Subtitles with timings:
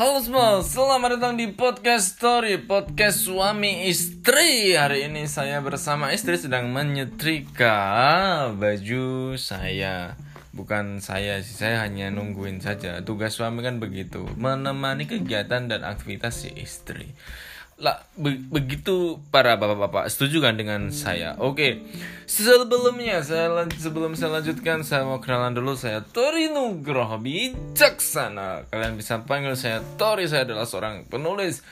[0.00, 4.72] Halo semua, selamat datang di podcast story podcast suami istri.
[4.72, 10.16] Hari ini saya bersama istri sedang menyetrika baju saya.
[10.56, 13.04] Bukan saya sih, saya hanya nungguin saja.
[13.04, 17.12] Tugas suami kan begitu, menemani kegiatan dan aktivitas si istri
[17.80, 21.32] lah be begitu para bapak-bapak setuju kan dengan saya?
[21.40, 21.80] Oke
[22.28, 28.68] sebelumnya saya sebelum saya lanjutkan saya mau kenalan dulu saya Tori Nugroho bijaksana.
[28.68, 31.64] Kalian bisa panggil saya Tori saya adalah seorang penulis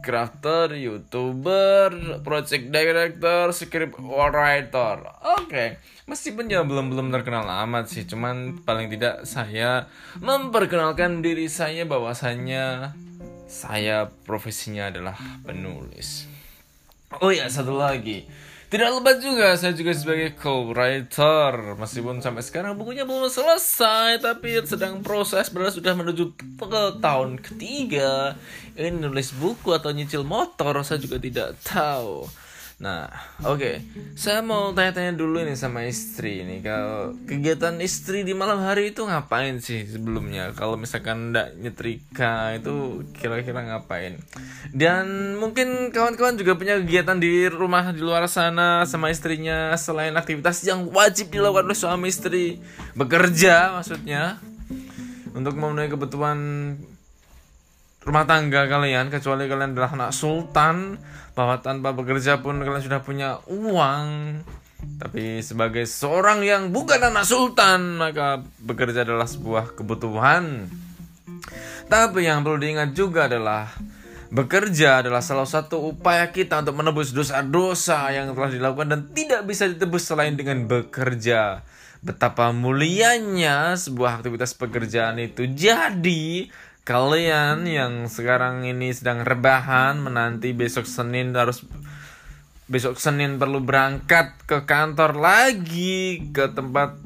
[0.00, 5.04] crafter youtuber project director script writer.
[5.36, 9.86] Oke meskipun ya belum belum terkenal amat sih cuman paling tidak saya
[10.18, 12.90] memperkenalkan diri saya bahwasannya
[13.52, 15.12] saya profesinya adalah
[15.44, 16.24] penulis.
[17.20, 18.24] Oh ya, satu lagi.
[18.72, 21.76] Tidak lebat juga, saya juga sebagai co-writer.
[21.76, 28.40] Meskipun sampai sekarang bukunya belum selesai, tapi sedang proses, berarti sudah menuju ke tahun ketiga.
[28.72, 32.24] Ini nulis buku atau nyicil motor, saya juga tidak tahu.
[32.82, 33.06] Nah,
[33.46, 33.62] oke.
[33.62, 33.74] Okay.
[34.18, 36.58] Saya mau tanya-tanya dulu ini sama istri ini.
[36.66, 40.50] Kalau kegiatan istri di malam hari itu ngapain sih sebelumnya?
[40.58, 44.18] Kalau misalkan ndak nyetrika itu kira-kira ngapain?
[44.74, 50.66] Dan mungkin kawan-kawan juga punya kegiatan di rumah di luar sana sama istrinya selain aktivitas
[50.66, 52.58] yang wajib dilakukan oleh suami istri.
[52.98, 54.42] Bekerja maksudnya
[55.38, 56.38] untuk memenuhi kebutuhan
[58.02, 60.98] rumah tangga kalian kecuali kalian adalah anak sultan
[61.32, 64.06] bahwa tanpa bekerja pun kalian sudah punya uang
[64.98, 70.66] tapi sebagai seorang yang bukan anak sultan maka bekerja adalah sebuah kebutuhan
[71.86, 73.70] tapi yang perlu diingat juga adalah
[74.32, 79.68] Bekerja adalah salah satu upaya kita untuk menebus dosa-dosa yang telah dilakukan dan tidak bisa
[79.68, 81.60] ditebus selain dengan bekerja.
[82.00, 85.44] Betapa mulianya sebuah aktivitas pekerjaan itu.
[85.52, 86.48] Jadi,
[86.82, 91.62] kalian yang sekarang ini sedang rebahan menanti besok Senin harus
[92.66, 96.98] besok Senin perlu berangkat ke kantor lagi ke tempat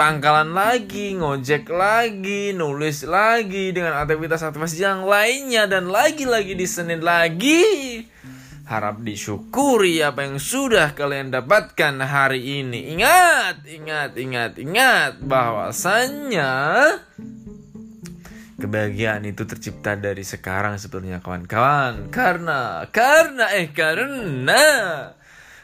[0.00, 8.00] pangkalan lagi, ngojek lagi, nulis lagi dengan aktivitas-aktivitas yang lainnya dan lagi-lagi di Senin lagi.
[8.64, 12.96] Harap disyukuri apa yang sudah kalian dapatkan hari ini.
[12.96, 16.54] Ingat, ingat, ingat, ingat bahwasannya
[18.60, 22.12] Kebahagiaan itu tercipta dari sekarang sebenarnya kawan-kawan.
[22.12, 24.64] Karena, karena, eh karena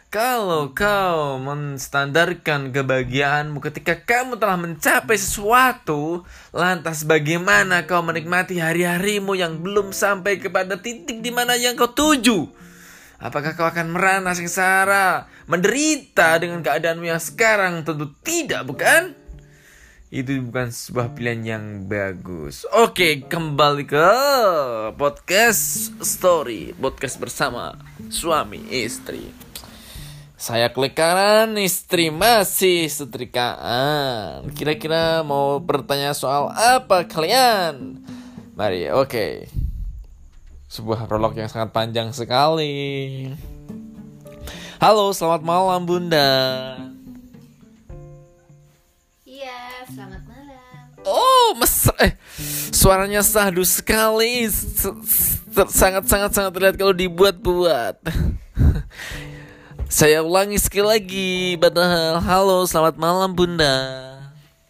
[0.09, 6.25] kalau kau menstandarkan kebahagiaanmu ketika kamu telah mencapai sesuatu,
[6.57, 12.49] lantas bagaimana kau menikmati hari-harimu yang belum sampai kepada titik di mana yang kau tuju?
[13.21, 17.85] Apakah kau akan merana sengsara, menderita dengan keadaanmu yang sekarang?
[17.85, 19.26] Tentu tidak, bukan?
[20.07, 22.63] Itu bukan sebuah pilihan yang bagus.
[22.71, 24.11] Oke, kembali ke
[24.95, 27.75] podcast story, podcast bersama
[28.07, 29.35] suami istri.
[30.39, 34.47] Saya klik kanan, istri masih setrikaan.
[34.55, 37.99] Kira-kira mau bertanya soal apa kalian?
[38.55, 39.51] Mari, oke.
[40.71, 43.27] Sebuah prolog yang sangat panjang sekali.
[44.79, 46.29] Halo, selamat malam Bunda.
[51.07, 51.95] Oh, mesra.
[52.03, 52.19] Eh,
[52.75, 54.51] suaranya sahdu sekali.
[55.71, 58.03] Sangat sangat sangat terlihat kalau dibuat-buat.
[59.87, 61.35] Saya ulangi sekali lagi.
[61.63, 63.79] Padahal, halo, selamat malam Bunda.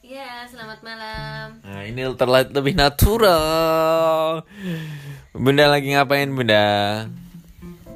[0.04, 1.47] Iya, selamat malam.
[1.64, 4.44] Nah, ini terlihat lebih natural.
[5.32, 6.68] Bunda lagi ngapain, Bunda?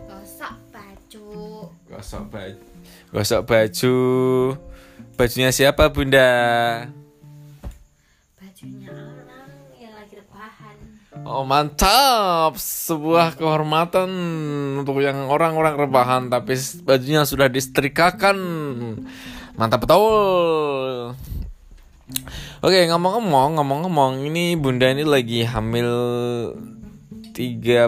[0.08, 1.28] Gosok baju.
[1.92, 2.60] Gosok baju.
[3.12, 3.96] Gosok baju.
[5.20, 6.32] Bajunya siapa, Bunda?
[11.20, 14.08] Oh mantap, sebuah kehormatan
[14.80, 18.36] untuk yang orang-orang rebahan tapi bajunya sudah disetrikakan.
[19.60, 21.12] Mantap betul.
[22.60, 25.90] Oke ngomong-ngomong, ngomong-ngomong ini bunda ini lagi hamil
[27.30, 27.86] 13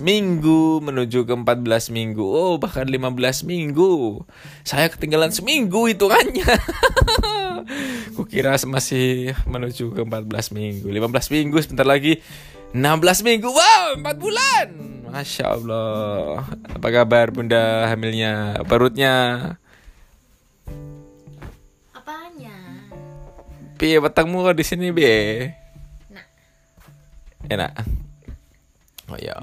[0.00, 2.24] minggu menuju ke 14 minggu.
[2.24, 4.24] Oh, bahkan 15 minggu.
[4.64, 6.48] Saya ketinggalan seminggu itu hitungannya.
[8.16, 10.88] Kukira masih menuju ke 14 minggu.
[10.88, 12.24] 15 minggu sebentar lagi
[12.72, 13.48] 16 minggu.
[13.52, 14.66] Wow 4 bulan.
[15.12, 16.42] Masya Allah.
[16.72, 18.64] Apa kabar bunda hamilnya?
[18.64, 19.14] Perutnya?
[21.92, 22.56] Apanya?
[23.76, 25.12] Piye batangmu di sini be
[26.08, 26.26] Enak.
[27.52, 28.02] Enak
[29.10, 29.34] Oh ya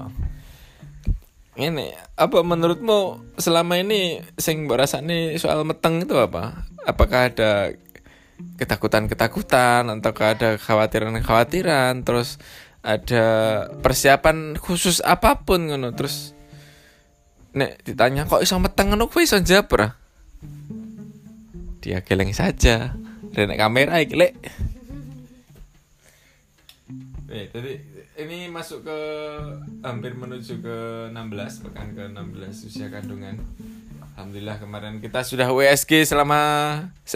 [1.60, 6.64] ini apa menurutmu selama ini sing nih soal meteng itu apa?
[6.88, 7.74] Apakah ada
[8.56, 12.40] ketakutan-ketakutan atau ada kekhawatiran-kekhawatiran terus
[12.80, 13.24] ada
[13.84, 16.32] persiapan khusus apa pun ngono terus
[17.52, 19.88] nek ditanya kok iso meteng ngono kuwi iso jawab ora?
[21.84, 22.96] Dia geleng saja.
[23.30, 24.32] Dan nek kamera iki lek.
[27.30, 27.78] Eh, tadi
[28.20, 28.98] ini masuk ke
[29.80, 30.78] hampir menuju ke
[31.08, 33.40] 16 pekan ke 16 usia kandungan.
[34.12, 36.40] Alhamdulillah kemarin kita sudah WSG selama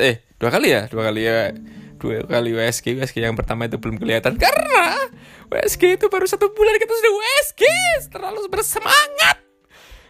[0.00, 1.52] eh dua kali ya, dua kali ya
[2.00, 5.08] dua kali WSG WSG yang pertama itu belum kelihatan karena
[5.52, 7.62] WSG itu baru satu bulan kita sudah WSG
[8.08, 9.36] terlalu bersemangat.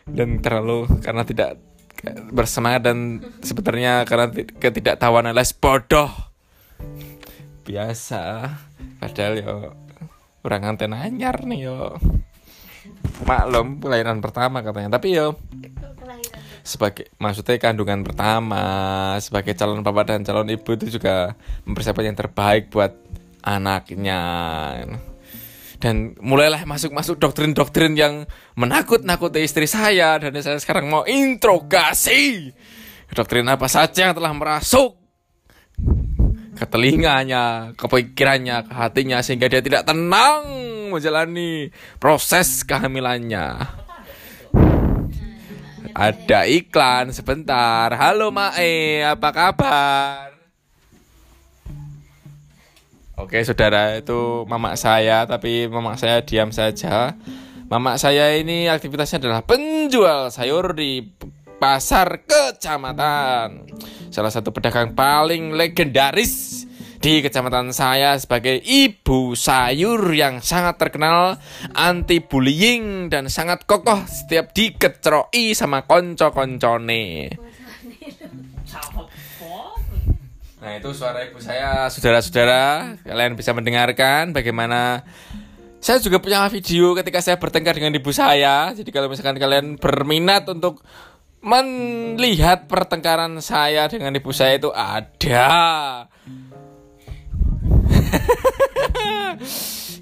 [0.07, 1.59] Dan terlalu karena tidak
[2.31, 4.31] bersemangat dan sebenarnya karena
[4.63, 6.13] ketidaktahuan alias bodoh.
[7.65, 8.53] Biasa.
[9.01, 9.57] Padahal yo
[10.45, 11.97] kurang anten anyar nih yo.
[13.25, 15.01] Maklum pelayanan pertama katanya.
[15.01, 15.41] Tapi yo
[16.61, 18.65] sebagai maksudnya kandungan pertama
[19.21, 21.33] sebagai calon bapak dan calon ibu itu juga
[21.65, 22.93] mempersiapkan yang terbaik buat
[23.41, 24.21] anaknya.
[25.81, 30.21] Dan mulailah masuk-masuk doktrin-doktrin yang menakut-nakuti istri saya.
[30.21, 32.53] Dan saya sekarang mau interogasi
[33.13, 35.04] doktrin apa saja yang telah merasuk
[36.55, 40.43] ke telinganya, ke pikirannya, ke hatinya sehingga dia tidak tenang
[40.95, 43.59] menjalani proses kehamilannya.
[45.95, 47.91] Ada iklan sebentar.
[47.95, 50.35] Halo Mae, apa kabar?
[53.15, 57.15] Oke, saudara, itu mamak saya, tapi mamak saya diam saja.
[57.71, 61.15] Mamak saya ini aktivitasnya adalah penjual sayur di
[61.65, 63.65] pasar kecamatan.
[64.13, 66.69] Salah satu pedagang paling legendaris
[67.01, 71.41] di kecamatan saya sebagai ibu sayur yang sangat terkenal
[71.73, 77.33] anti bullying dan sangat kokoh setiap dikecroi sama konco-koncone.
[80.61, 85.05] Nah itu suara ibu saya Saudara-saudara Kalian bisa mendengarkan Bagaimana
[85.77, 90.49] Saya juga punya video ketika saya bertengkar dengan ibu saya Jadi kalau misalkan kalian berminat
[90.49, 90.81] untuk
[91.45, 95.45] Melihat pertengkaran saya dengan ibu saya itu ada.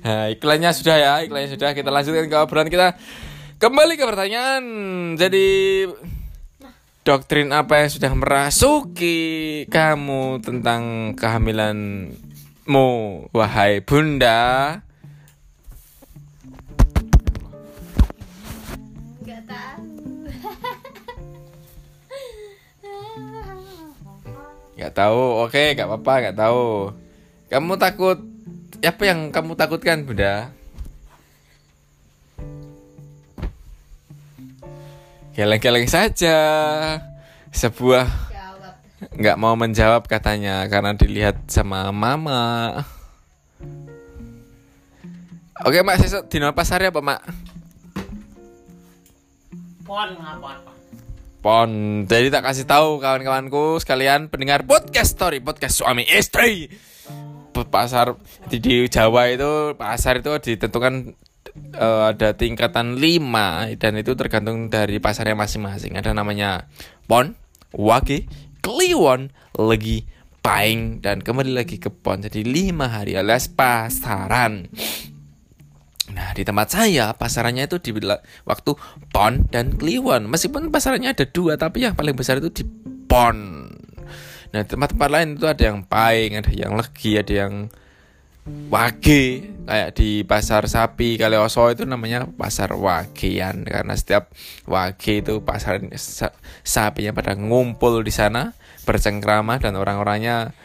[0.02, 1.78] Nah iklannya sudah ya Iklannya sudah.
[1.78, 2.98] Kita lanjutkan ke obrolan kita.
[3.62, 4.62] Kembali ke pertanyaan.
[5.14, 5.86] Jadi
[7.02, 12.90] doktrin apa yang sudah merasuki kamu tentang kehamilanmu,
[13.34, 14.78] wahai bunda?
[24.82, 26.90] Gak tahu, oke, gak apa-apa, gak tahu.
[27.46, 28.18] Kamu takut,
[28.82, 30.50] apa yang kamu takutkan, bunda?
[35.38, 36.34] Geleng-geleng saja.
[37.54, 38.10] Sebuah
[39.02, 42.82] nggak mau menjawab katanya karena dilihat sama mama.
[45.62, 47.20] Oke mak, sesuk dino pasar ya apa mak?
[49.86, 50.81] Pon ngapon.
[51.42, 56.70] Pon, jadi tak kasih tahu kawan-kawanku sekalian pendengar podcast story podcast suami istri.
[57.66, 58.14] Pasar
[58.46, 61.18] di, di Jawa itu pasar itu ditentukan
[61.74, 65.98] eh, ada tingkatan 5 dan itu tergantung dari pasarnya masing-masing.
[65.98, 66.70] Ada namanya
[67.10, 67.34] Pon,
[67.74, 68.30] Wage,
[68.62, 70.06] Kliwon, Legi,
[70.46, 72.22] Paing dan kembali lagi ke Pon.
[72.22, 74.70] Jadi 5 hari alias pasaran.
[76.32, 77.92] Nah, di tempat saya pasarannya itu di
[78.48, 78.72] waktu
[79.12, 80.32] Pon dan Kliwon.
[80.32, 82.64] Meskipun pasarannya ada dua, tapi yang paling besar itu di
[83.04, 83.68] Pon.
[84.56, 87.68] Nah, tempat-tempat lain itu ada yang Paing, ada yang Legi, ada yang
[88.72, 89.44] Wage.
[89.68, 94.32] Kayak di pasar sapi Kalioso itu namanya pasar Wagean karena setiap
[94.64, 96.32] Wage itu pasar sa-
[96.64, 98.56] sapinya pada ngumpul di sana
[98.88, 100.56] bercengkrama dan orang-orangnya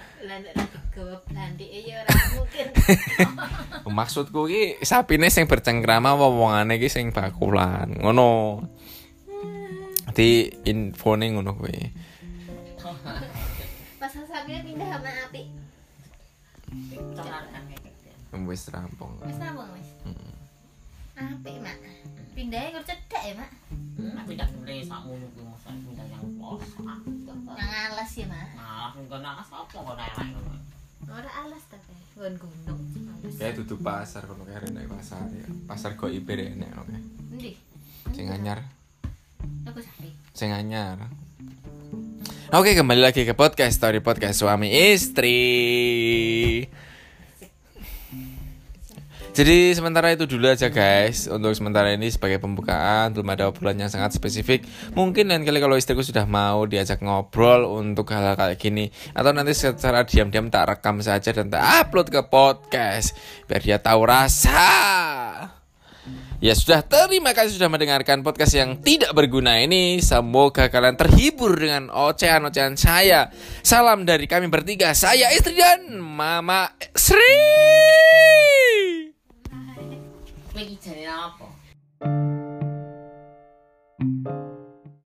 [3.97, 7.91] Maksudku ki sapine sing bercengkrama wong-wongane ki sing bakulan.
[7.97, 8.61] Ngono.
[10.11, 11.77] Di infone ngono kuwi.
[14.01, 15.43] Pasar sapinya pindah sama api.
[18.47, 19.13] Wis rampung.
[19.23, 19.89] Wis nabung wis.
[21.17, 21.77] Api mak.
[22.37, 23.51] Pindahnya kur cedak ya mak.
[23.97, 26.63] Tapi tak boleh sak ngono kuwi masa pindah yang pos.
[27.57, 28.47] Yang alas ya mak.
[28.57, 30.76] Nah, kena apa kok elek ngono.
[31.05, 32.81] Ora alas tapi gon gunung.
[33.13, 33.37] Alas.
[33.37, 35.45] Kayak dudu pasar kono kae nek pasar ya.
[35.69, 36.97] Pasar kok iber enek oke.
[37.37, 37.53] Endi?
[38.11, 38.63] Sing anyar,
[39.67, 40.09] Aku sapi.
[40.33, 40.97] sing anyar.
[42.49, 45.35] Oke, kembali lagi ke podcast story podcast suami istri.
[49.37, 53.91] Jadi sementara itu dulu aja guys Untuk sementara ini sebagai pembukaan Belum ada obrolan yang
[53.93, 54.65] sangat spesifik
[54.97, 59.53] Mungkin lain kali kalau istriku sudah mau diajak ngobrol Untuk hal-hal kayak gini Atau nanti
[59.53, 63.13] secara diam-diam tak rekam saja Dan tak upload ke podcast
[63.45, 64.65] Biar dia tahu rasa
[66.37, 69.97] Ya sudah, terima kasih sudah mendengarkan podcast yang tidak berguna ini.
[70.05, 73.33] Semoga kalian terhibur dengan ocehan-ocehan saya.
[73.65, 77.41] Salam dari kami bertiga, saya istri dan Mama Sri.
[80.57, 81.49] Mediterranean Apple.